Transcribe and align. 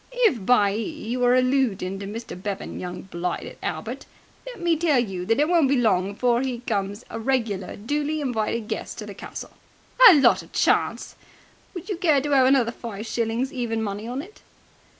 "If 0.25 0.43
by 0.43 0.73
'e 0.73 0.79
you're 1.09 1.35
alloodin' 1.35 1.99
to 1.99 2.07
Mr. 2.07 2.35
Bevan, 2.35 2.79
young 2.79 3.03
blighted 3.03 3.59
Albert, 3.61 4.07
let 4.47 4.59
me 4.59 4.75
tell 4.75 4.97
you 4.97 5.27
that 5.27 5.39
it 5.39 5.47
won't 5.47 5.69
be 5.69 5.77
long 5.77 6.13
before 6.13 6.41
'e 6.41 6.57
becomes 6.57 7.05
a 7.11 7.19
regular 7.19 7.75
duly 7.75 8.19
invited 8.19 8.67
guest 8.67 8.99
at 9.03 9.09
the 9.09 9.13
castle!" 9.13 9.51
"A 10.09 10.15
lot 10.15 10.41
of 10.41 10.53
chance!" 10.53 11.15
"Would 11.75 11.87
you 11.87 11.97
care 11.97 12.19
to 12.19 12.33
'ave 12.33 12.47
another 12.47 12.71
five 12.71 13.05
shillings 13.05 13.53
even 13.53 13.83
money 13.83 14.07
on 14.07 14.23
it?" 14.23 14.41